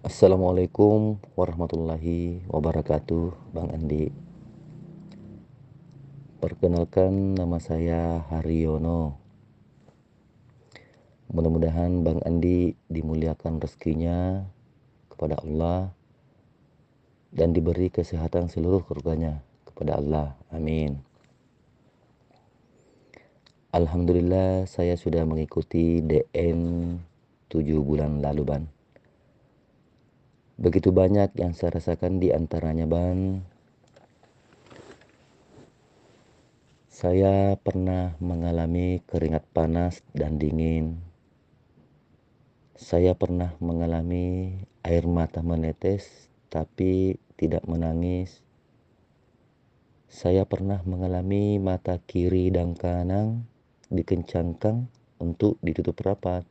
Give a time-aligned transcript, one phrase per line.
[0.00, 4.08] Assalamualaikum warahmatullahi wabarakatuh Bang Andi.
[6.40, 9.20] Perkenalkan nama saya Haryono.
[11.28, 14.48] Mudah-mudahan Bang Andi dimuliakan rezekinya
[15.12, 15.92] kepada Allah
[17.28, 20.32] Dan diberi kesehatan seluruh keluarganya kepada Allah.
[20.48, 20.96] Amin.
[23.76, 26.96] Alhamdulillah saya sudah mengikuti DN
[27.52, 28.79] 7 bulan lalu Ban.
[30.60, 33.40] Begitu banyak yang saya rasakan di antaranya Ban.
[36.92, 41.00] Saya pernah mengalami keringat panas dan dingin.
[42.76, 44.52] Saya pernah mengalami
[44.84, 48.44] air mata menetes tapi tidak menangis.
[50.12, 53.48] Saya pernah mengalami mata kiri dan kanan
[53.88, 54.92] dikencangkan
[55.24, 56.44] untuk ditutup rapat.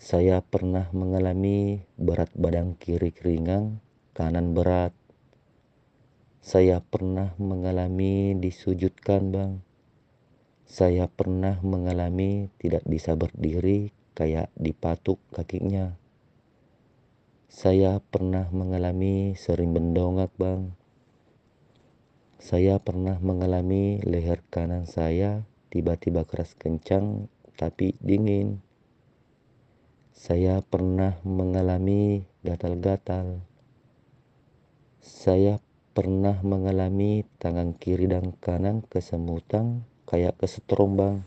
[0.00, 3.84] Saya pernah mengalami berat badan kiri keringang,
[4.16, 4.96] kanan berat.
[6.40, 9.60] Saya pernah mengalami disujudkan, Bang.
[10.64, 15.92] Saya pernah mengalami tidak bisa berdiri kayak dipatuk kakinya.
[17.52, 20.72] Saya pernah mengalami sering mendongak, Bang.
[22.40, 27.28] Saya pernah mengalami leher kanan saya tiba-tiba keras kencang
[27.60, 28.69] tapi dingin.
[30.20, 33.40] Saya pernah mengalami gatal-gatal.
[35.00, 35.64] Saya
[35.96, 41.24] pernah mengalami tangan kiri dan kanan kesemutan kayak kesetrombang.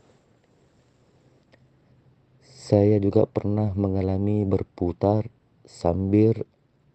[2.46, 5.26] Saya juga pernah mengalami berputar
[5.66, 6.46] sambil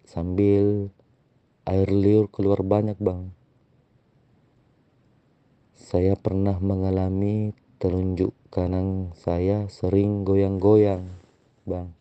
[0.07, 0.95] sambil
[1.67, 3.35] air liur keluar banyak, Bang.
[5.75, 11.27] Saya pernah mengalami telunjuk kanan saya sering goyang-goyang,
[11.69, 11.93] Bang.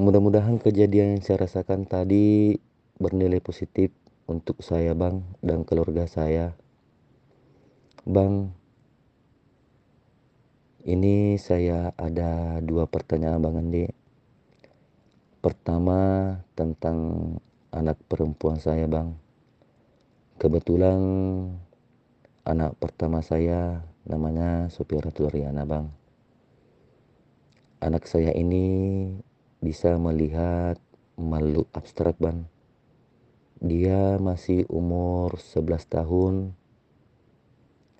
[0.00, 2.56] Mudah-mudahan kejadian yang saya rasakan tadi
[2.96, 3.92] bernilai positif
[4.24, 6.56] untuk saya, Bang, dan keluarga saya.
[8.08, 8.56] Bang,
[10.88, 13.84] ini saya ada dua pertanyaan, Bang Andi.
[15.44, 16.96] Pertama, tentang
[17.68, 19.12] anak perempuan saya bang
[20.40, 20.98] kebetulan
[22.48, 25.86] anak pertama saya namanya Sopiara Tulariana bang
[27.78, 28.66] anak saya ini
[29.62, 30.78] bisa melihat
[31.14, 32.46] makhluk abstrak bang.
[33.58, 36.34] Dia masih umur 11 tahun.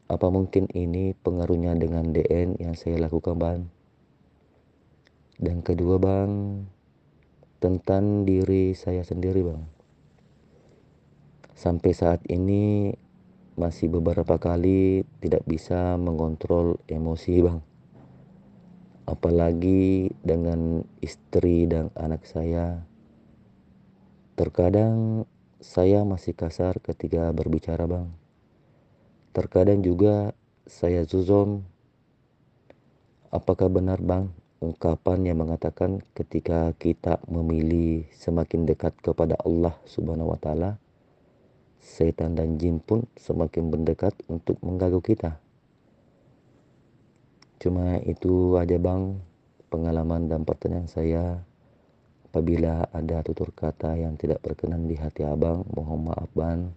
[0.08, 3.60] Apa mungkin ini pengaruhnya dengan DN yang saya lakukan bang?
[5.38, 6.62] Dan kedua bang
[7.62, 9.62] tentang diri saya sendiri bang.
[11.58, 12.94] Sampai saat ini
[13.58, 17.60] masih beberapa kali tidak bisa mengontrol emosi bang.
[19.10, 22.86] Apalagi dengan istri dan anak saya.
[24.38, 25.26] Terkadang
[25.58, 28.06] saya masih kasar ketika berbicara bang.
[29.34, 30.30] Terkadang juga
[30.70, 31.66] saya zuzon
[33.34, 40.38] apakah benar bang ungkapan yang mengatakan ketika kita memilih semakin dekat kepada Allah Subhanahu wa
[40.40, 40.80] taala
[41.78, 45.38] setan dan jin pun semakin mendekat untuk mengganggu kita.
[47.58, 49.18] Cuma itu aja Bang
[49.66, 51.42] pengalaman dan pertanyaan saya.
[52.28, 56.70] Apabila ada tutur kata yang tidak berkenan di hati Abang, mohon maaf Ban.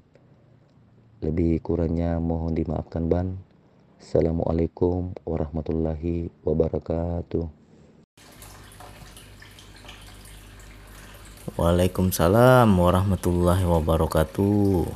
[1.22, 3.38] Lebih kurangnya mohon dimaafkan Ban.
[4.01, 7.61] Assalamualaikum warahmatullahi wabarakatuh.
[11.59, 14.88] Waalaikumsalam warahmatullahi wabarakatuh.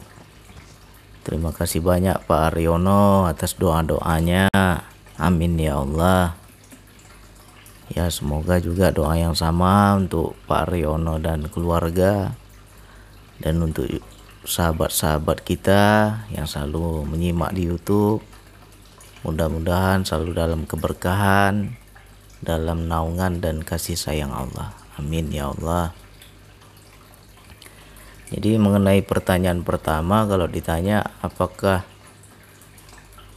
[1.27, 4.47] Terima kasih banyak Pak Aryono atas doa-doanya.
[5.19, 6.39] Amin ya Allah.
[7.91, 12.39] Ya semoga juga doa yang sama untuk Pak Aryono dan keluarga
[13.43, 13.91] dan untuk
[14.47, 15.83] sahabat-sahabat kita
[16.31, 18.23] yang selalu menyimak di YouTube.
[19.27, 21.75] Mudah-mudahan selalu dalam keberkahan,
[22.39, 24.71] dalam naungan dan kasih sayang Allah.
[24.95, 26.04] Amin ya Allah.
[28.33, 31.85] Jadi mengenai pertanyaan pertama kalau ditanya apakah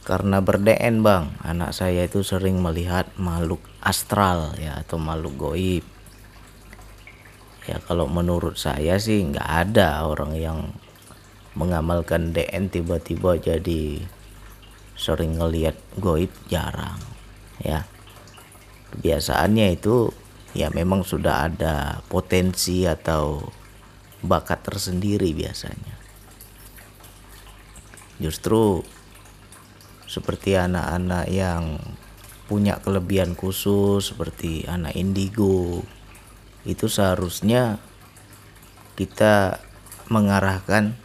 [0.01, 1.37] karena berDN bang?
[1.45, 5.85] Anak saya itu sering melihat makhluk astral ya atau makhluk goib.
[7.69, 10.73] Ya kalau menurut saya sih nggak ada orang yang
[11.53, 14.01] mengamalkan DN tiba-tiba jadi
[14.97, 16.97] sering ngelihat goib jarang
[17.61, 17.85] ya.
[18.89, 20.09] Kebiasaannya itu
[20.57, 23.45] ya memang sudah ada potensi atau
[24.25, 25.95] bakat tersendiri biasanya.
[28.19, 28.83] Justru
[30.09, 31.77] seperti anak-anak yang
[32.49, 35.85] punya kelebihan khusus seperti anak indigo
[36.65, 37.77] itu seharusnya
[38.97, 39.61] kita
[40.09, 40.97] mengarahkan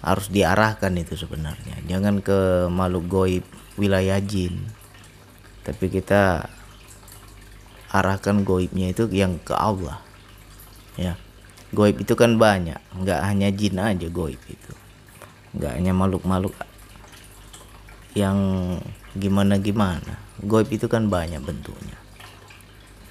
[0.00, 3.44] harus diarahkan itu sebenarnya jangan ke makhluk goib
[3.76, 4.72] wilayah jin
[5.68, 6.48] tapi kita
[7.92, 10.00] arahkan goibnya itu yang ke Allah
[10.96, 11.20] ya
[11.72, 12.78] goib itu kan banyak.
[12.96, 14.72] Nggak hanya jin aja goib itu.
[15.56, 16.54] Nggak hanya makhluk-makhluk
[18.16, 18.38] yang
[19.14, 20.20] gimana gimana.
[20.40, 21.98] Goib itu kan banyak bentuknya.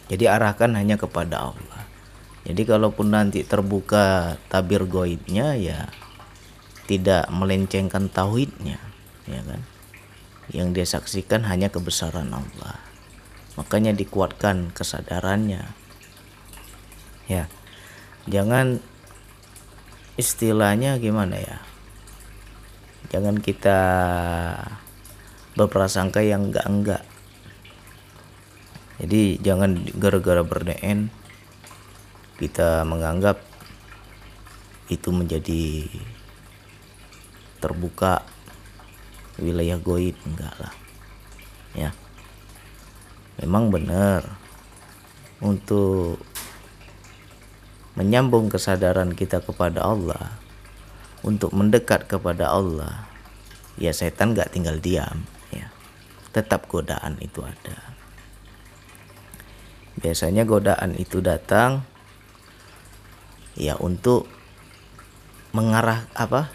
[0.08, 1.82] Jadi arahkan hanya kepada Allah.
[2.48, 5.92] Jadi kalaupun nanti terbuka tabir goibnya ya
[6.88, 8.80] tidak melencengkan tauhidnya
[9.28, 9.62] ya kan?
[10.48, 12.80] Yang dia saksikan hanya kebesaran Allah.
[13.60, 15.68] Makanya dikuatkan kesadarannya.
[17.28, 17.52] Ya
[18.28, 18.84] jangan
[20.20, 21.58] istilahnya gimana ya?
[23.08, 23.80] Jangan kita
[25.56, 27.08] berprasangka yang enggak-enggak.
[28.98, 31.10] Jadi jangan gara-gara berdn
[32.38, 33.42] kita menganggap
[34.94, 35.90] itu menjadi
[37.58, 38.22] terbuka
[39.42, 40.74] wilayah goib enggak lah.
[41.74, 41.90] Ya.
[43.42, 44.26] Memang benar.
[45.38, 46.18] Untuk
[47.98, 50.38] menyambung kesadaran kita kepada Allah
[51.26, 53.10] untuk mendekat kepada Allah
[53.82, 55.26] ya setan gak tinggal diam
[56.38, 57.98] tetap godaan itu ada.
[59.98, 61.82] Biasanya godaan itu datang
[63.58, 64.30] ya untuk
[65.58, 66.54] mengarah apa?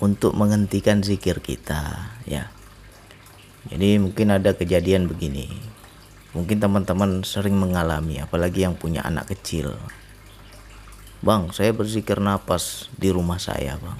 [0.00, 2.48] Untuk menghentikan zikir kita, ya.
[3.68, 5.48] Jadi mungkin ada kejadian begini.
[6.30, 9.74] Mungkin teman-teman sering mengalami apalagi yang punya anak kecil.
[11.20, 13.98] Bang, saya berzikir napas di rumah saya, Bang.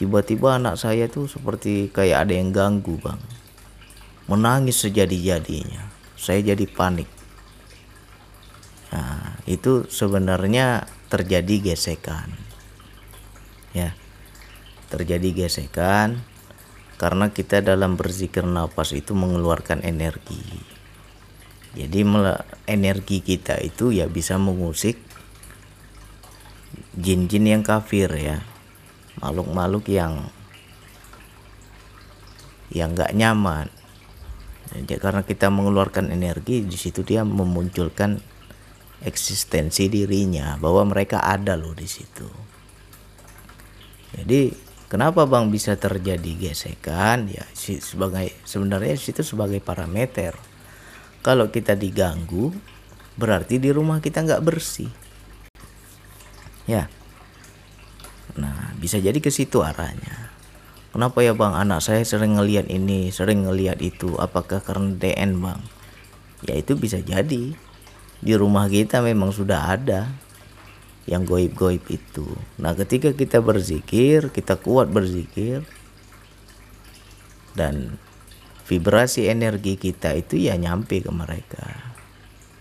[0.00, 3.20] Tiba-tiba anak saya tuh seperti kayak ada yang ganggu bang.
[4.32, 5.92] Menangis sejadi-jadinya.
[6.16, 7.04] Saya jadi panik.
[8.96, 12.32] Nah itu sebenarnya terjadi gesekan.
[13.76, 13.92] Ya
[14.90, 16.18] terjadi gesekan
[16.98, 20.42] karena kita dalam berzikir nafas itu mengeluarkan energi
[21.70, 22.02] jadi
[22.66, 24.98] energi kita itu ya bisa mengusik
[26.98, 28.42] jin-jin yang kafir ya.
[29.22, 30.26] Makhluk-makhluk yang
[32.74, 33.70] yang nggak nyaman.
[34.70, 38.18] Jadi karena kita mengeluarkan energi di situ dia memunculkan
[39.02, 42.26] eksistensi dirinya bahwa mereka ada loh di situ.
[44.14, 44.50] Jadi
[44.90, 47.30] kenapa bang bisa terjadi gesekan?
[47.30, 50.49] Ya sebagai sebenarnya situ sebagai parameter
[51.20, 52.52] kalau kita diganggu
[53.16, 54.88] berarti di rumah kita nggak bersih
[56.64, 56.88] ya
[58.38, 60.30] Nah, bisa jadi ke situ arahnya.
[60.90, 65.60] Kenapa ya bang anak saya sering ngelihat ini, sering ngelihat itu, apakah karena DN bang?
[66.46, 67.54] Ya itu bisa jadi.
[68.20, 70.10] Di rumah kita memang sudah ada
[71.08, 72.26] yang goib-goib itu.
[72.60, 75.64] Nah ketika kita berzikir, kita kuat berzikir,
[77.54, 77.98] dan
[78.70, 81.66] vibrasi energi kita itu ya nyampe ke mereka.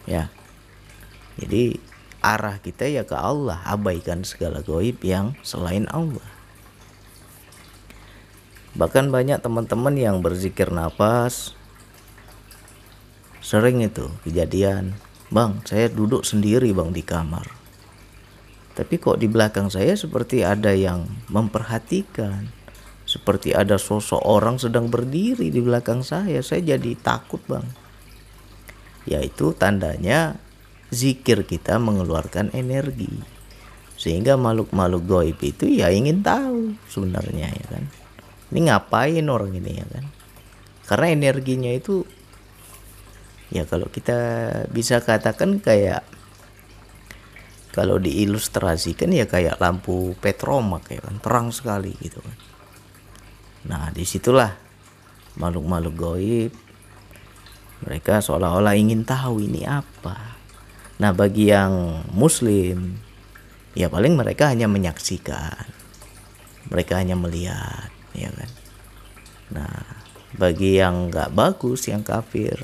[0.09, 0.33] Ya.
[1.37, 1.77] Jadi
[2.19, 6.25] arah kita ya ke Allah abaikan segala goib yang selain Allah
[8.75, 11.57] bahkan banyak teman-teman yang berzikir nafas
[13.39, 14.99] sering itu kejadian
[15.31, 17.47] bang saya duduk sendiri bang di kamar
[18.77, 22.51] tapi kok di belakang saya seperti ada yang memperhatikan
[23.09, 27.65] seperti ada sosok orang sedang berdiri di belakang saya saya jadi takut bang.
[29.09, 30.37] Yaitu tandanya
[30.93, 33.09] zikir kita mengeluarkan energi.
[33.97, 37.89] Sehingga makhluk-makhluk goib itu ya ingin tahu sebenarnya ya kan?
[38.53, 40.05] Ini ngapain orang ini ya kan?
[40.85, 42.05] Karena energinya itu
[43.49, 44.21] ya kalau kita
[44.69, 46.05] bisa katakan kayak
[47.73, 51.17] kalau diilustrasikan ya kayak lampu petromak ya kan?
[51.17, 52.48] Terang sekali gitu kan
[53.67, 54.55] nah di situlah
[55.35, 56.51] makhluk-makhluk goib
[57.83, 60.39] mereka seolah-olah ingin tahu ini apa
[60.99, 62.99] Nah, bagi yang muslim
[63.71, 65.63] ya paling mereka hanya menyaksikan.
[66.67, 68.51] Mereka hanya melihat, ya kan.
[69.55, 69.79] Nah,
[70.35, 72.59] bagi yang nggak bagus, yang kafir,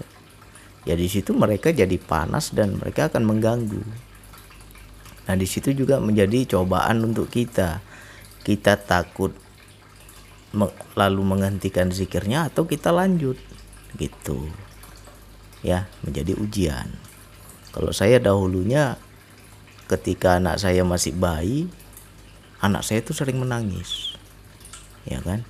[0.84, 3.82] ya di situ mereka jadi panas dan mereka akan mengganggu.
[5.26, 7.80] Nah, di situ juga menjadi cobaan untuk kita.
[8.44, 9.32] Kita takut
[10.96, 13.36] lalu menghentikan zikirnya atau kita lanjut
[14.00, 14.48] gitu.
[15.66, 16.94] Ya, menjadi ujian.
[17.74, 18.96] Kalau saya dahulunya
[19.92, 21.68] ketika anak saya masih bayi,
[22.64, 24.18] anak saya itu sering menangis.
[25.06, 25.46] ya kan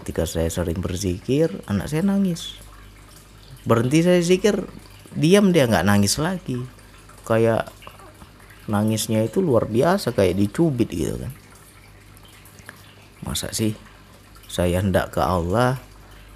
[0.00, 2.56] ketika saya sering berzikir anak saya nangis
[3.68, 4.64] berhenti saya zikir
[5.12, 6.62] diam dia nggak nangis lagi
[7.28, 7.68] kayak
[8.64, 11.32] nangisnya itu luar biasa kayak dicubit gitu kan
[13.20, 13.76] masa sih
[14.48, 15.76] saya hendak ke Allah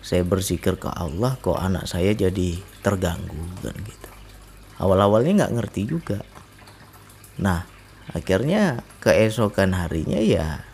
[0.03, 4.11] saya berzikir ke Allah kok anak saya jadi terganggu kan gitu.
[4.83, 6.21] Awal-awalnya nggak ngerti juga.
[7.39, 7.63] Nah
[8.11, 10.67] akhirnya keesokan harinya ya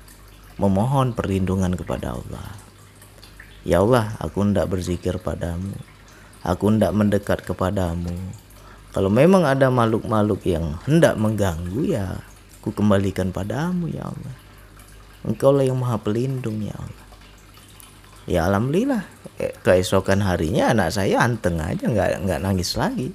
[0.57, 2.57] memohon perlindungan kepada Allah.
[3.69, 5.77] Ya Allah aku hendak berzikir padamu.
[6.41, 8.17] Aku hendak mendekat kepadamu.
[8.97, 12.25] Kalau memang ada makhluk-makhluk yang hendak mengganggu ya
[12.59, 14.35] aku kembalikan padamu ya Allah.
[15.29, 17.08] Engkau lah yang maha pelindung ya Allah
[18.29, 19.03] ya alhamdulillah.
[19.41, 23.09] Eh, keesokan harinya anak saya anteng aja nggak nggak nangis lagi.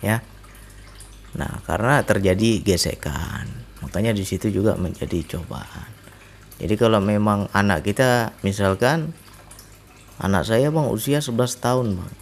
[0.00, 0.22] Ya.
[1.34, 3.50] Nah karena terjadi gesekan
[3.82, 5.90] makanya di situ juga menjadi cobaan.
[6.62, 9.10] Jadi kalau memang anak kita misalkan
[10.22, 12.14] anak saya bang usia 11 tahun bang.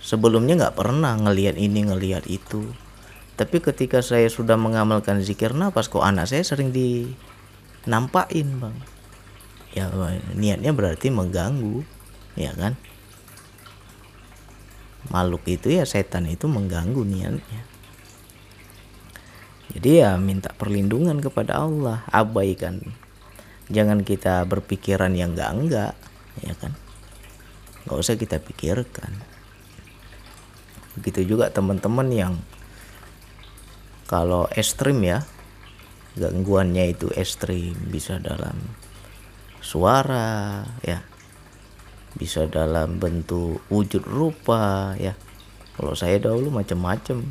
[0.00, 2.64] Sebelumnya nggak pernah ngelihat ini ngelihat itu.
[3.36, 8.97] Tapi ketika saya sudah mengamalkan zikir nafas kok anak saya sering dinampain bang
[9.78, 9.86] ya
[10.34, 11.86] niatnya berarti mengganggu
[12.34, 12.74] ya kan?
[15.08, 17.62] Makhluk itu ya setan itu mengganggu niatnya.
[19.72, 22.82] Jadi ya minta perlindungan kepada Allah abaikan.
[23.68, 25.92] Jangan kita berpikiran yang enggak enggak
[26.42, 26.72] ya kan?
[27.86, 29.12] Nggak usah kita pikirkan.
[30.98, 32.34] Begitu juga teman-teman yang
[34.08, 35.22] kalau ekstrim ya
[36.16, 38.56] gangguannya itu ekstrim bisa dalam
[39.62, 41.02] suara ya.
[42.18, 45.14] Bisa dalam bentuk wujud rupa ya.
[45.78, 47.22] Kalau saya dahulu macam-macam.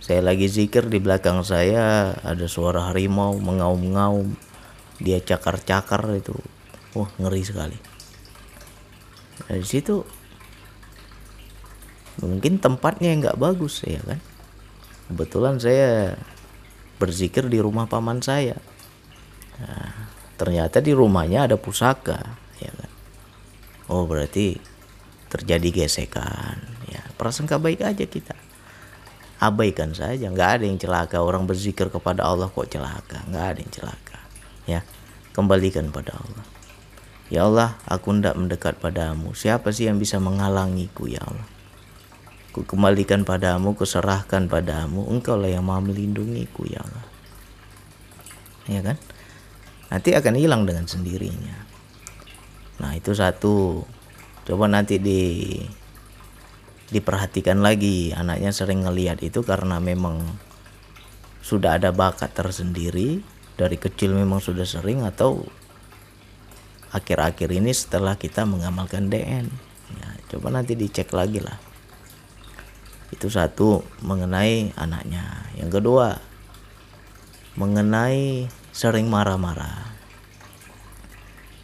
[0.00, 4.32] Saya lagi zikir di belakang saya ada suara harimau mengaum-ngaum.
[4.96, 6.32] Dia cakar-cakar itu.
[6.96, 7.78] Wah ngeri sekali.
[9.44, 10.02] Dari situ
[12.20, 14.20] mungkin tempatnya nggak bagus ya kan?
[15.08, 16.16] Kebetulan saya
[17.00, 18.60] berzikir di rumah paman saya.
[19.60, 20.09] Nah,
[20.40, 22.16] ternyata di rumahnya ada pusaka
[22.56, 22.90] ya kan?
[23.92, 24.56] Oh berarti
[25.28, 26.56] terjadi gesekan
[26.88, 27.04] ya.
[27.20, 28.32] Prasangka baik aja kita.
[29.36, 31.20] Abaikan saja nggak ada yang celaka.
[31.20, 33.20] Orang berzikir kepada Allah kok celaka?
[33.28, 34.18] Nggak ada yang celaka
[34.64, 34.80] ya.
[35.36, 36.44] Kembalikan pada Allah.
[37.28, 39.36] Ya Allah aku hendak mendekat padamu.
[39.36, 41.48] Siapa sih yang bisa menghalangiku ya Allah?
[42.50, 45.04] Ku kembalikan padamu kuserahkan padamu.
[45.12, 47.06] Engkau lah yang maha melindungiku ya Allah.
[48.66, 48.96] Ya kan
[49.90, 51.58] nanti akan hilang dengan sendirinya.
[52.80, 53.84] Nah itu satu.
[54.46, 55.58] Coba nanti di
[56.90, 58.14] diperhatikan lagi.
[58.16, 60.22] Anaknya sering ngelihat itu karena memang
[61.44, 63.20] sudah ada bakat tersendiri.
[63.60, 65.44] Dari kecil memang sudah sering atau
[66.90, 69.46] akhir-akhir ini setelah kita mengamalkan DN
[69.94, 71.60] ya, coba nanti dicek lagi lah.
[73.12, 75.52] Itu satu mengenai anaknya.
[75.60, 76.08] Yang kedua
[77.58, 79.90] mengenai sering marah-marah.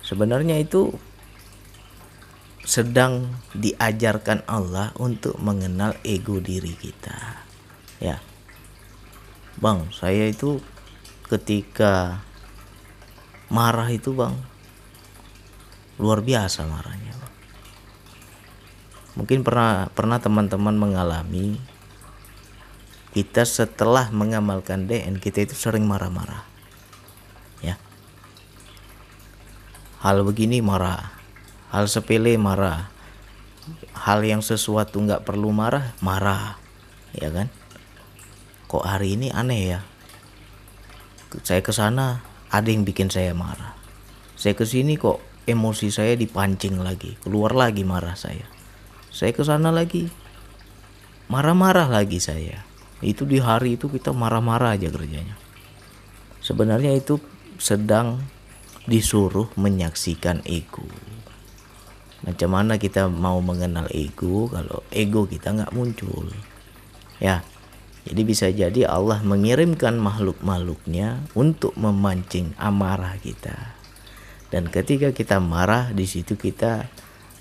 [0.03, 0.95] Sebenarnya itu
[2.67, 7.43] sedang diajarkan Allah untuk mengenal ego diri kita.
[8.03, 8.23] Ya.
[9.59, 10.61] Bang saya itu
[11.27, 12.23] ketika
[13.51, 14.37] marah itu Bang
[15.97, 17.35] luar biasa marahnya bang.
[19.17, 21.57] mungkin pernah pernah teman-teman mengalami
[23.17, 26.45] kita setelah mengamalkan DN kita itu sering marah-marah
[27.65, 27.81] ya
[30.07, 31.11] hal begini marah.
[31.75, 32.87] Hal sepele marah.
[33.91, 36.63] Hal yang sesuatu nggak perlu marah marah.
[37.11, 37.51] Ya kan?
[38.71, 39.81] Kok hari ini aneh ya?
[41.43, 42.23] Saya ke sana
[42.55, 43.75] ada yang bikin saya marah.
[44.39, 45.19] Saya ke sini kok
[45.51, 48.47] emosi saya dipancing lagi keluar lagi marah saya.
[49.11, 50.07] Saya ke sana lagi
[51.27, 52.63] marah-marah lagi saya.
[53.03, 55.35] Itu di hari itu kita marah-marah aja kerjanya.
[56.39, 57.19] Sebenarnya itu
[57.59, 58.23] sedang
[58.87, 60.87] disuruh menyaksikan ego.
[62.25, 66.31] Macam mana kita mau mengenal ego kalau ego kita nggak muncul?
[67.23, 67.43] Ya
[68.07, 73.75] jadi bisa jadi Allah mengirimkan makhluk-makhluknya untuk memancing amarah kita.
[74.47, 76.87] Dan ketika kita marah di situ kita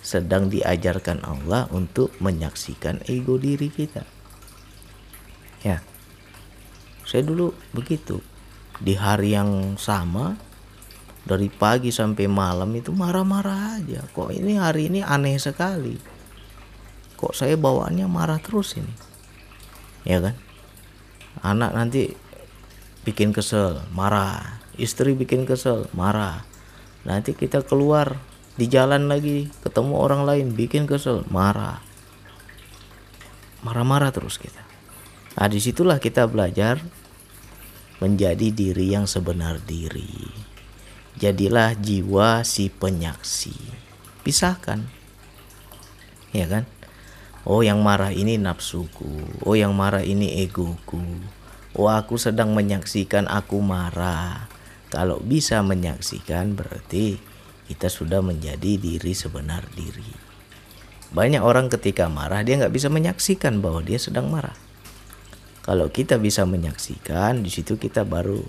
[0.01, 4.01] sedang diajarkan Allah untuk menyaksikan ego diri kita.
[5.61, 5.85] Ya
[7.05, 8.25] saya dulu begitu.
[8.81, 10.35] Di hari yang sama
[11.25, 14.05] dari pagi sampai malam itu marah-marah aja.
[14.13, 15.97] Kok ini hari ini aneh sekali.
[17.17, 18.93] Kok saya bawaannya marah terus ini?
[20.05, 20.37] Ya kan?
[21.41, 22.13] Anak nanti
[23.01, 24.61] bikin kesel marah.
[24.77, 26.45] Istri bikin kesel marah.
[27.09, 28.21] Nanti kita keluar
[28.53, 31.81] di jalan lagi ketemu orang lain bikin kesel marah.
[33.65, 34.61] Marah-marah terus kita.
[35.41, 36.77] Nah di situlah kita belajar
[37.97, 40.44] menjadi diri yang sebenar diri
[41.19, 43.55] jadilah jiwa si penyaksi.
[44.23, 44.83] Pisahkan.
[46.35, 46.63] Ya kan?
[47.45, 49.45] Oh yang marah ini nafsuku.
[49.45, 51.01] Oh yang marah ini egoku.
[51.77, 54.49] Oh aku sedang menyaksikan aku marah.
[54.89, 57.19] Kalau bisa menyaksikan berarti
[57.69, 60.09] kita sudah menjadi diri sebenar diri.
[61.13, 64.57] Banyak orang ketika marah dia nggak bisa menyaksikan bahwa dia sedang marah.
[65.65, 68.41] Kalau kita bisa menyaksikan, di situ kita baru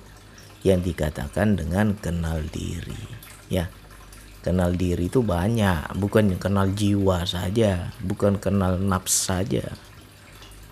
[0.66, 2.98] yang dikatakan dengan kenal diri.
[3.46, 3.70] Ya,
[4.42, 9.70] kenal diri itu banyak, bukan kenal jiwa saja, bukan kenal nafs saja.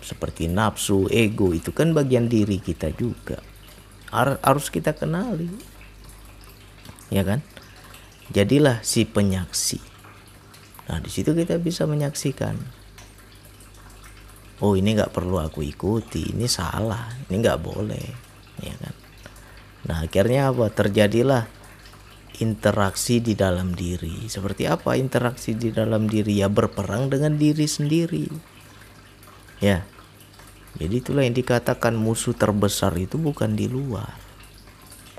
[0.03, 3.39] Seperti nafsu, ego itu kan bagian diri kita juga.
[4.11, 5.47] Harus kita kenali.
[7.07, 7.39] Ya kan?
[8.35, 9.79] Jadilah si penyaksi.
[10.91, 12.57] Nah di situ kita bisa menyaksikan.
[14.59, 18.05] Oh ini nggak perlu aku ikuti ini salah ini nggak boleh.
[18.63, 19.04] Ya kan
[19.85, 21.45] nah akhirnya apa terjadilah
[22.41, 28.27] interaksi di dalam diri seperti apa interaksi di dalam diri ya berperang dengan diri sendiri
[29.63, 29.85] ya
[30.75, 34.11] jadi itulah yang dikatakan musuh terbesar itu bukan di luar.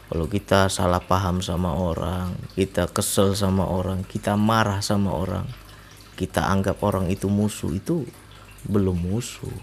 [0.07, 5.49] Kalau kita salah paham sama orang, kita kesel sama orang, kita marah sama orang,
[6.15, 8.05] kita anggap orang itu musuh itu
[8.69, 9.57] belum musuh.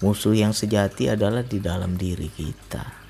[0.00, 3.03] Musuh yang sejati adalah di dalam diri kita.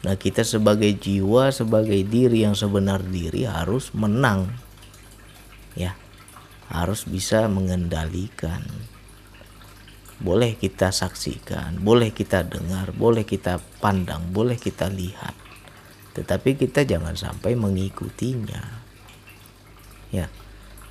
[0.00, 4.48] Nah, kita sebagai jiwa, sebagai diri yang sebenar diri harus menang.
[5.76, 5.96] Ya.
[6.70, 8.62] Harus bisa mengendalikan
[10.20, 15.32] boleh kita saksikan, boleh kita dengar, boleh kita pandang, boleh kita lihat.
[16.12, 18.84] Tetapi kita jangan sampai mengikutinya.
[20.12, 20.28] Ya,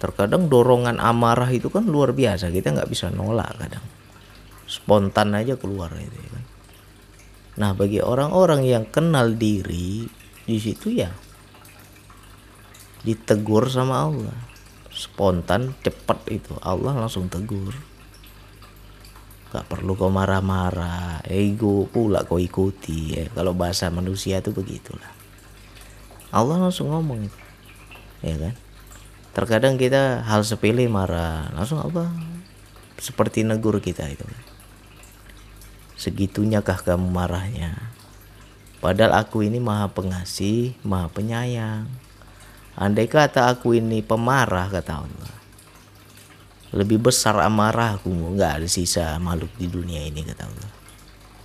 [0.01, 3.85] terkadang dorongan amarah itu kan luar biasa, kita nggak bisa nolak kadang.
[4.65, 6.38] Spontan aja keluar itu ya kan.
[7.59, 10.07] Nah, bagi orang-orang yang kenal diri
[10.47, 11.11] di situ ya
[13.03, 14.37] ditegur sama Allah.
[14.89, 17.71] Spontan cepat itu Allah langsung tegur
[19.49, 23.17] Gak perlu kau marah-marah, ego pula kau ikuti.
[23.17, 23.25] Ya.
[23.33, 25.09] Kalau bahasa manusia itu begitulah.
[26.29, 27.39] Allah langsung ngomong itu,
[28.21, 28.53] ya kan?
[29.33, 32.13] Terkadang kita hal sepele marah, langsung apa?
[33.01, 34.21] Seperti negur kita itu.
[35.99, 37.75] Segitunya kah kamu marahnya?
[38.79, 41.91] Padahal aku ini maha pengasih, maha penyayang.
[42.79, 45.33] Andai kata aku ini pemarah kata Allah.
[46.71, 50.71] Lebih besar amarahku nggak ada sisa makhluk di dunia ini kata Allah.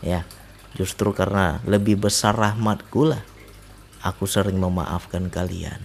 [0.06, 0.20] Ya
[0.78, 3.26] justru karena lebih besar rahmatku lah
[4.06, 5.82] aku sering memaafkan kalian.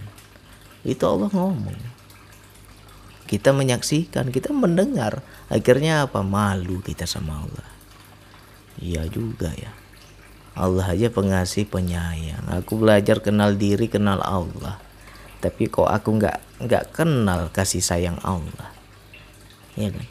[0.86, 1.98] Itu Allah ngomong.
[3.26, 5.26] Kita menyaksikan kita mendengar.
[5.50, 6.22] Akhirnya apa?
[6.22, 7.69] Malu kita sama Allah
[8.80, 9.70] iya juga ya.
[10.58, 12.42] Allah aja pengasih penyayang.
[12.60, 14.82] Aku belajar kenal diri kenal Allah.
[15.40, 18.74] Tapi kok aku nggak nggak kenal kasih sayang Allah?
[19.78, 20.06] Ya kan?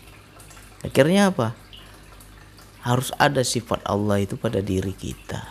[0.81, 1.53] Akhirnya apa?
[2.81, 5.43] Harus ada sifat Allah itu pada diri kita.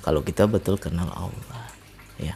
[0.00, 1.68] Kalau kita betul kenal Allah
[2.16, 2.34] ya.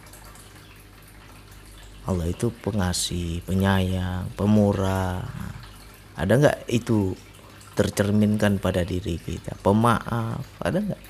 [2.04, 5.24] Allah itu pengasih penyayang pemurah.
[6.14, 7.16] Ada nggak itu
[7.74, 11.02] tercerminkan pada diri kita pemaaf ada nggak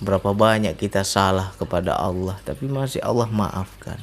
[0.00, 3.98] berapa banyak kita salah kepada Allah tapi masih Allah maafkan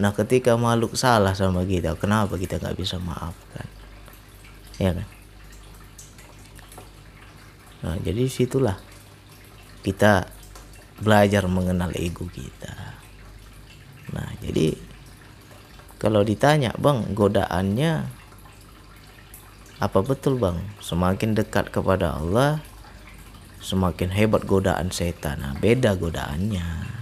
[0.00, 3.68] Nah ketika makhluk salah sama kita, kenapa kita nggak bisa maafkan?
[4.80, 5.08] Ya kan?
[7.84, 8.80] Nah jadi situlah
[9.84, 10.24] kita
[11.04, 12.96] belajar mengenal ego kita.
[14.16, 14.72] Nah jadi
[16.00, 18.19] kalau ditanya bang godaannya
[19.80, 20.60] apa betul bang?
[20.84, 22.60] Semakin dekat kepada Allah,
[23.64, 25.40] semakin hebat godaan setan.
[25.40, 27.00] Nah beda godaannya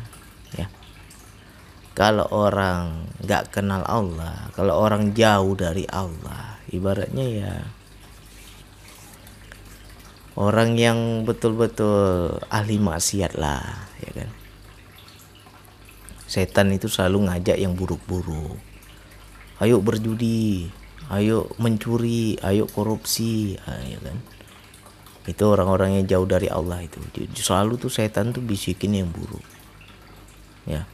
[1.98, 7.54] kalau orang nggak kenal Allah, kalau orang jauh dari Allah, ibaratnya ya
[10.38, 14.30] orang yang betul-betul ahli maksiat lah, ya kan.
[16.30, 18.54] Setan itu selalu ngajak yang buruk-buruk.
[19.58, 20.70] Ayo berjudi,
[21.12, 24.18] ayo mencuri, ayo korupsi, ah, ya kan.
[25.28, 27.00] Itu orang-orang yang jauh dari Allah itu.
[27.36, 29.44] Selalu tuh setan tuh bisikin yang buruk.
[30.68, 30.84] Ya,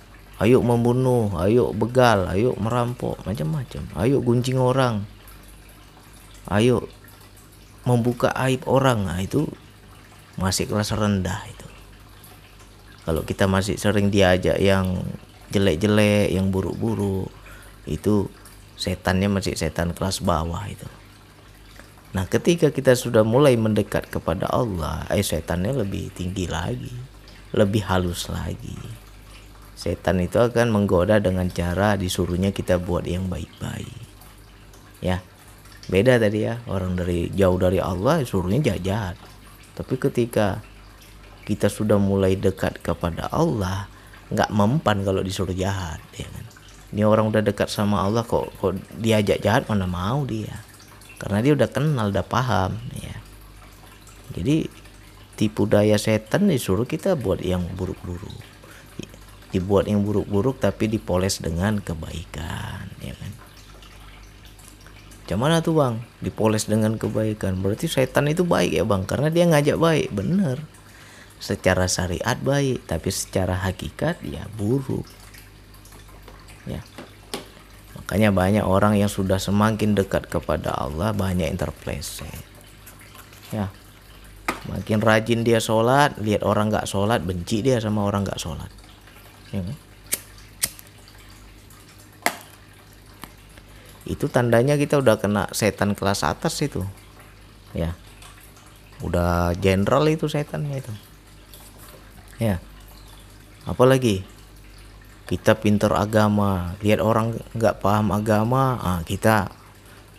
[0.42, 5.06] ayo membunuh ayo begal ayo merampok macam-macam ayo gunjing orang
[6.50, 6.90] ayo
[7.86, 9.46] membuka aib orang nah itu
[10.34, 11.68] masih kelas rendah itu
[13.06, 15.06] kalau kita masih sering diajak yang
[15.54, 17.30] jelek-jelek yang buruk-buruk
[17.86, 18.26] itu
[18.74, 20.86] setannya masih setan kelas bawah itu.
[22.14, 26.94] Nah ketika kita sudah mulai mendekat kepada Allah eh setannya lebih tinggi lagi
[27.54, 28.74] lebih halus lagi.
[29.78, 34.02] Setan itu akan menggoda dengan cara disuruhnya kita buat yang baik-baik.
[35.02, 35.22] Ya
[35.84, 39.18] beda tadi ya orang dari jauh dari Allah suruhnya jahat.
[39.74, 40.62] Tapi ketika
[41.44, 43.86] kita sudah mulai dekat kepada Allah
[44.32, 46.53] nggak mempan kalau disuruh jahat ya kan
[46.94, 50.62] ini orang udah dekat sama Allah kok kok diajak jahat mana mau dia.
[51.18, 53.18] Karena dia udah kenal udah paham ya.
[54.30, 54.70] Jadi
[55.34, 58.38] tipu daya setan disuruh kita buat yang buruk-buruk.
[59.50, 63.32] Dibuat yang buruk-buruk tapi dipoles dengan kebaikan ya kan?
[65.34, 65.94] Cuman tuh bang?
[66.22, 67.58] Dipoles dengan kebaikan.
[67.58, 69.02] Berarti setan itu baik ya bang?
[69.02, 70.14] Karena dia ngajak baik.
[70.14, 70.62] Bener.
[71.42, 75.23] Secara syariat baik tapi secara hakikat ya buruk
[76.68, 76.80] ya.
[77.94, 82.44] Makanya banyak orang yang sudah semakin dekat kepada Allah banyak yang terpleset.
[83.54, 83.70] Ya.
[84.68, 88.70] Makin rajin dia sholat lihat orang nggak sholat benci dia sama orang nggak sholat.
[89.52, 89.76] Ya kan?
[94.04, 96.84] itu tandanya kita udah kena setan kelas atas itu.
[97.72, 97.96] Ya.
[99.00, 100.92] Udah jenderal itu setannya itu.
[102.36, 102.60] Ya.
[103.64, 104.28] Apalagi
[105.28, 106.76] kita pinter agama.
[106.84, 109.48] Lihat orang nggak paham agama ah, kita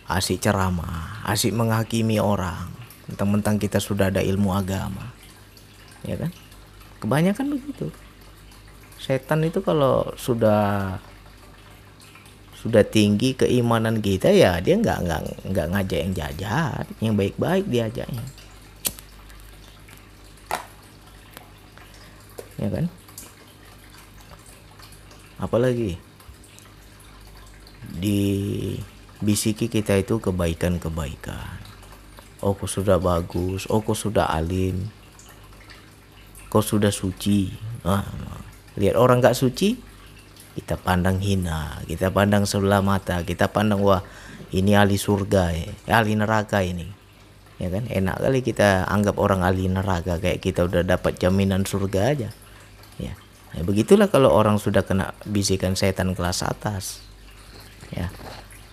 [0.06, 2.70] asik ceramah asik menghakimi orang.
[3.06, 5.14] Mentang-mentang kita sudah ada ilmu agama.
[6.02, 6.30] Ya kan?
[6.98, 7.90] Kebanyakan begitu.
[8.98, 10.98] Setan itu kalau sudah
[12.56, 15.20] sudah tinggi keimanan kita ya dia nggak nggak
[15.54, 16.86] nggak ngajak yang jahat.
[16.98, 18.26] Yang baik-baik diajaknya
[22.56, 22.84] ya kan
[25.36, 26.00] apalagi
[27.96, 28.20] di
[29.20, 31.56] bisiki kita itu kebaikan-kebaikan.
[32.44, 33.64] Oh kau sudah bagus.
[33.72, 34.92] Oh kau sudah alim.
[36.52, 37.52] Kau sudah suci.
[37.86, 38.04] Ah,
[38.76, 39.78] lihat orang gak suci
[40.56, 44.00] kita pandang hina kita pandang sebelah mata kita pandang wah
[44.56, 46.88] ini ahli surga ya ahli neraka ini.
[47.56, 47.88] Ya kan?
[47.88, 52.28] Enak kali kita anggap orang ahli neraka kayak kita udah dapat jaminan surga aja.
[53.00, 53.16] Ya
[53.56, 57.00] nah, begitulah kalau orang sudah kena bisikan setan kelas atas.
[57.88, 58.12] Ya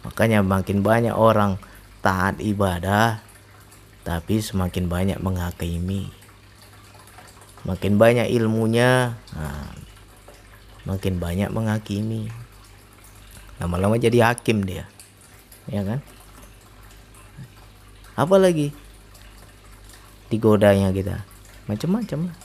[0.04, 1.56] makanya makin banyak orang
[2.04, 3.24] taat ibadah
[4.04, 6.12] tapi semakin banyak menghakimi.
[7.64, 9.72] Makin banyak ilmunya nah,
[10.84, 12.28] makin banyak menghakimi.
[13.64, 14.84] Lama-lama jadi hakim dia
[15.72, 16.04] ya kan?
[18.20, 18.76] Apalagi
[20.28, 21.24] digodanya kita.
[21.72, 22.43] Macam-macam lah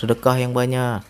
[0.00, 1.04] sedekah yang banyak.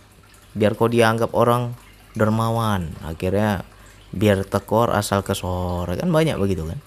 [0.58, 1.78] Biar kau dianggap orang
[2.18, 2.90] dermawan.
[3.06, 3.62] Akhirnya
[4.10, 6.82] biar tekor asal kesor kan banyak begitu kan?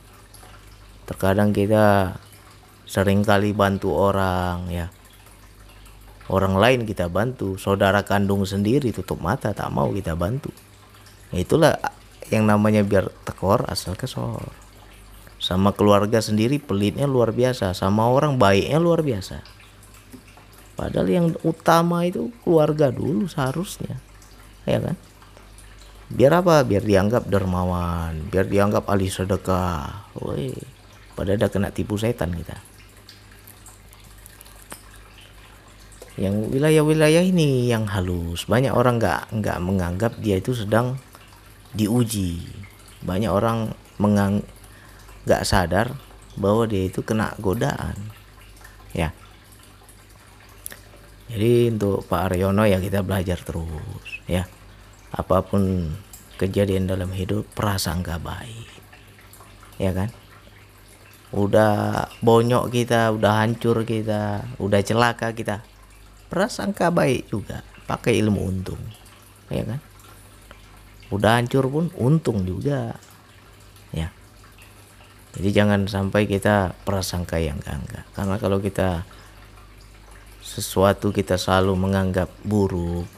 [1.07, 2.19] Terkadang kita
[2.83, 4.91] sering kali bantu orang ya.
[6.27, 7.55] Orang lain kita bantu.
[7.55, 10.51] Saudara kandung sendiri tutup mata tak mau kita bantu.
[11.31, 11.79] Itulah
[12.27, 14.43] yang namanya biar tekor asal kesor
[15.39, 17.71] sama keluarga sendiri pelitnya luar biasa.
[17.71, 19.62] Sama orang baiknya luar biasa
[20.73, 24.01] Padahal yang utama itu keluarga dulu seharusnya.
[24.65, 24.97] Ya kan?
[26.13, 26.61] Biar apa?
[26.61, 30.13] Biar dianggap dermawan, biar dianggap ahli sedekah.
[30.17, 30.53] Woi,
[31.17, 32.57] padahal udah kena tipu setan kita.
[36.13, 41.01] Yang wilayah-wilayah ini yang halus, banyak orang nggak nggak menganggap dia itu sedang
[41.73, 42.45] diuji.
[43.01, 44.45] Banyak orang mengang
[45.25, 45.97] nggak sadar
[46.37, 47.97] bahwa dia itu kena godaan.
[48.93, 49.09] Ya,
[51.33, 54.45] jadi untuk Pak Aryono ya kita belajar terus ya.
[55.09, 55.89] Apa pun
[56.37, 58.69] kejadian dalam hidup prasangka baik
[59.81, 60.13] ya kan?
[61.33, 65.65] Udah bonyok kita udah hancur kita udah celaka kita
[66.29, 67.65] prasangka baik juga.
[67.89, 68.81] Pakai ilmu untung
[69.49, 69.81] ya kan?
[71.09, 72.93] Udah hancur pun untung juga
[73.89, 74.13] ya.
[75.33, 79.01] Jadi jangan sampai kita prasangka yang enggak karena kalau kita
[80.53, 83.09] sesuatu kita selalu menganggap buruk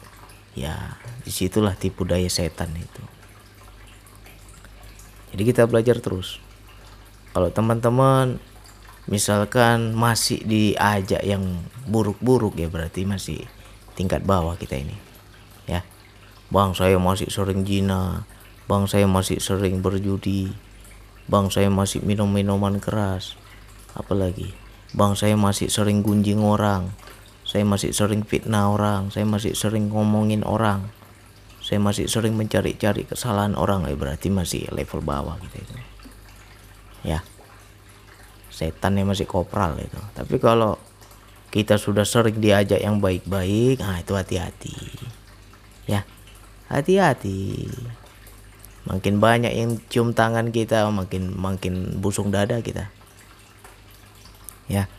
[0.55, 0.95] ya
[1.27, 3.03] di situlah tipu daya setan itu.
[5.35, 6.39] Jadi kita belajar terus.
[7.35, 8.39] Kalau teman-teman
[9.11, 11.59] misalkan masih diajak yang
[11.91, 13.43] buruk-buruk ya berarti masih
[13.99, 14.95] tingkat bawah kita ini
[15.67, 15.83] ya.
[16.47, 18.23] Bang saya masih sering jina.
[18.65, 20.55] Bang saya masih sering berjudi.
[21.27, 23.35] Bang saya masih minum minuman keras.
[23.91, 24.55] Apalagi?
[24.95, 26.95] Bang saya masih sering gunjing orang
[27.55, 30.91] saya masih sering fitnah orang saya masih sering ngomongin orang.
[31.63, 35.75] Saya masih sering mencari-cari kesalahan orang ya berarti masih level bawah gitu itu.
[37.07, 37.23] Ya.
[38.51, 39.95] Setan yang masih kopral itu.
[40.19, 40.75] Tapi kalau
[41.47, 44.75] kita sudah sering diajak yang baik-baik nah itu hati-hati.
[45.87, 46.03] Ya.
[46.67, 47.71] Hati-hati.
[48.83, 52.91] Makin banyak yang cium tangan kita makin makin busung dada kita.
[54.67, 54.91] Ya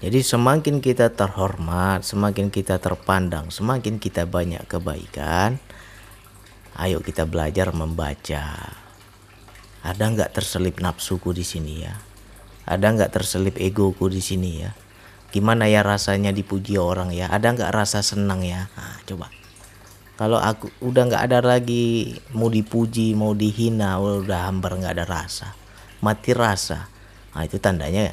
[0.00, 5.60] jadi semakin kita terhormat, semakin kita terpandang, semakin kita banyak kebaikan.
[6.72, 8.72] Ayo kita belajar membaca.
[9.84, 11.92] Ada nggak terselip nafsuku di sini ya?
[12.64, 14.72] Ada nggak terselip egoku di sini ya?
[15.36, 17.28] Gimana ya rasanya dipuji orang ya?
[17.28, 18.72] Ada nggak rasa senang ya?
[18.72, 19.28] Nah, coba.
[20.16, 25.56] Kalau aku udah nggak ada lagi mau dipuji, mau dihina, udah hambar nggak ada rasa,
[26.04, 26.92] mati rasa.
[27.32, 28.12] Nah itu tandanya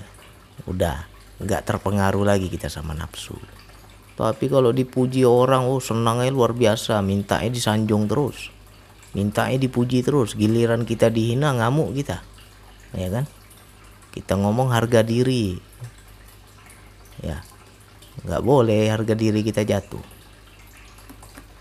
[0.68, 3.38] udah nggak terpengaruh lagi kita sama nafsu.
[4.18, 8.50] Tapi kalau dipuji orang oh senangnya luar biasa mintanya disanjung terus.
[9.14, 12.26] Mintanya dipuji terus giliran kita dihina ngamuk kita.
[12.98, 13.30] Ya kan?
[14.10, 15.62] Kita ngomong harga diri.
[17.22, 17.46] Ya.
[18.26, 20.02] Nggak boleh harga diri kita jatuh.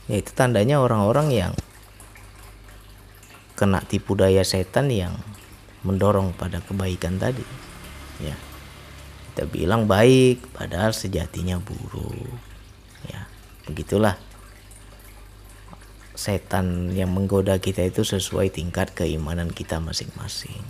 [0.09, 1.53] Ya itu tandanya orang-orang yang
[3.53, 5.13] kena tipu daya setan yang
[5.85, 7.45] mendorong pada kebaikan tadi.
[8.25, 8.46] Ya
[9.37, 12.41] kita bilang baik padahal sejatinya buruk.
[13.05, 13.29] Ya
[13.69, 14.17] begitulah.
[16.17, 20.65] Setan yang menggoda kita itu sesuai tingkat keimanan kita masing-masing.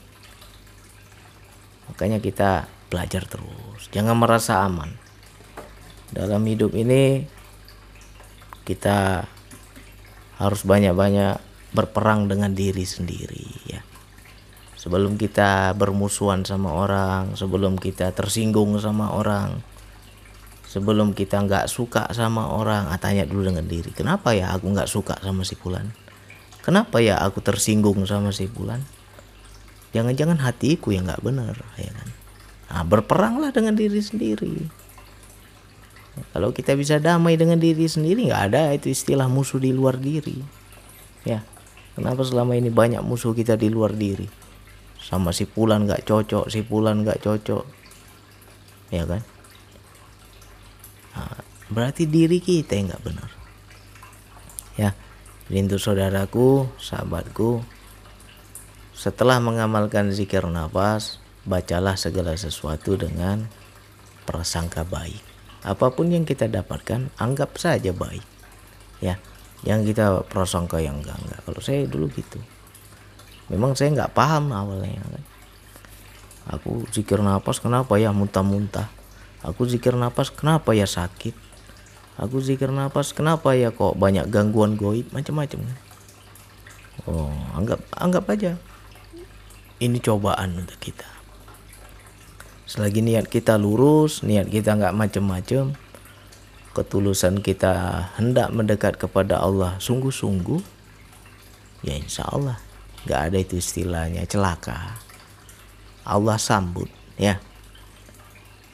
[1.86, 3.86] Makanya kita belajar terus.
[3.94, 4.98] Jangan merasa aman.
[6.10, 7.22] Dalam hidup ini
[8.66, 9.30] kita
[10.42, 11.38] harus banyak-banyak
[11.70, 13.85] berperang dengan diri sendiri ya
[14.86, 19.58] sebelum kita bermusuhan sama orang sebelum kita tersinggung sama orang
[20.70, 24.86] sebelum kita nggak suka sama orang ah, tanya dulu dengan diri kenapa ya aku nggak
[24.86, 25.90] suka sama si Pulan
[26.62, 28.78] kenapa ya aku tersinggung sama si Pulan
[29.90, 32.08] jangan-jangan hatiku yang nggak benar ya kan?
[32.66, 34.68] Nah, berperanglah dengan diri sendiri.
[36.34, 40.38] Kalau kita bisa damai dengan diri sendiri nggak ada itu istilah musuh di luar diri.
[41.26, 41.42] Ya
[41.98, 44.45] kenapa selama ini banyak musuh kita di luar diri
[45.06, 47.64] sama si Pulan nggak cocok si Pulan nggak cocok.
[48.90, 49.22] Ya kan?
[51.14, 51.38] Nah,
[51.70, 53.30] berarti diri kita yang nggak benar.
[54.74, 54.90] Ya
[55.46, 57.62] untuk saudaraku sahabatku
[58.98, 63.46] setelah mengamalkan zikir nafas bacalah segala sesuatu dengan
[64.26, 65.22] prasangka baik.
[65.62, 68.26] Apa pun yang kita dapatkan anggap saja baik.
[68.98, 69.22] Ya
[69.62, 71.40] yang kita prasangka yang enggak enggak.
[71.46, 72.42] Kalau saya dulu gitu
[73.52, 75.02] memang saya nggak paham awalnya.
[76.46, 78.86] Aku zikir nafas kenapa ya muntah-muntah?
[79.42, 81.34] Aku zikir nafas kenapa ya sakit?
[82.16, 85.10] Aku zikir nafas kenapa ya kok banyak gangguan goib?
[85.10, 85.66] Macam-macam.
[87.04, 88.52] Oh anggap anggap aja.
[89.76, 91.06] Ini cobaan untuk kita.
[92.66, 95.74] Selagi niat kita lurus niat kita nggak macam-macam
[96.76, 100.60] ketulusan kita hendak mendekat kepada Allah sungguh-sungguh
[101.80, 102.60] ya insya Allah
[103.06, 104.98] nggak ada itu istilahnya celaka.
[106.02, 107.38] Allah sambut ya.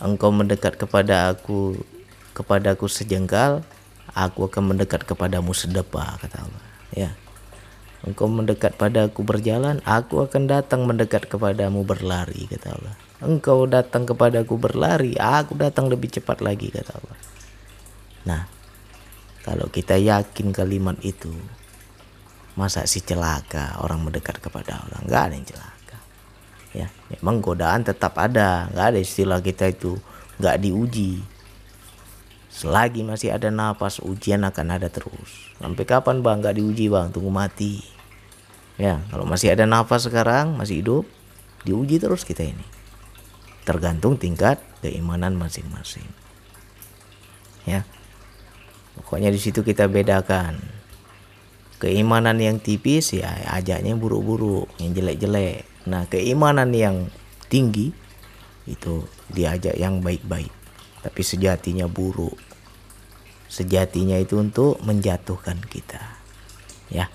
[0.03, 1.79] Engkau mendekat kepada aku
[2.33, 3.63] kepadaku sejengkal
[4.17, 6.65] aku akan mendekat kepadamu sedepa kata Allah
[6.97, 7.11] ya.
[8.03, 12.95] Engkau mendekat padaku berjalan aku akan datang mendekat kepadamu berlari kata Allah.
[13.23, 17.19] Engkau datang kepadaku berlari aku datang lebih cepat lagi kata Allah.
[18.27, 18.43] Nah
[19.47, 21.31] kalau kita yakin kalimat itu
[22.53, 24.99] masa si celaka orang mendekat kepada Allah?
[25.05, 25.99] Nggak ada yang celaka.
[26.73, 28.69] Ya memang godaan tetap ada.
[28.73, 29.97] Nggak ada istilah kita itu
[30.41, 31.25] nggak diuji.
[32.53, 35.53] Selagi masih ada nafas ujian akan ada terus.
[35.57, 36.45] Sampai kapan bang?
[36.45, 37.09] Nggak diuji bang?
[37.09, 37.81] Tunggu mati.
[38.77, 41.05] Ya kalau masih ada nafas sekarang masih hidup
[41.65, 42.65] diuji terus kita ini.
[43.63, 46.09] Tergantung tingkat keimanan masing-masing.
[47.65, 47.87] Ya
[48.99, 50.82] pokoknya di situ kita bedakan
[51.83, 55.67] keimanan yang tipis ya ajaknya buruk-buruk yang jelek-jelek.
[55.91, 57.11] Nah keimanan yang
[57.51, 57.91] tinggi
[58.71, 60.55] itu diajak yang baik-baik
[61.03, 62.39] tapi sejatinya buruk.
[63.51, 65.99] Sejatinya itu untuk menjatuhkan kita
[66.87, 67.11] ya.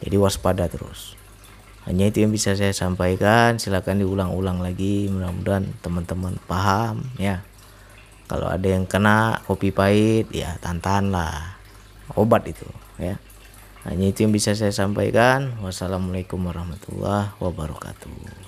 [0.00, 1.12] Jadi waspada terus.
[1.84, 3.60] Hanya itu yang bisa saya sampaikan.
[3.60, 7.44] Silakan diulang-ulang lagi mudah-mudahan teman-teman paham ya.
[8.24, 11.60] Kalau ada yang kena kopi pahit ya tantanlah
[12.16, 12.64] obat itu
[12.96, 13.20] ya
[13.86, 15.54] hanya itu yang bisa saya sampaikan.
[15.62, 18.47] Wassalamualaikum warahmatullahi wabarakatuh.